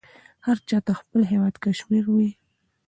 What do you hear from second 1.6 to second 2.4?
کشمیر وې.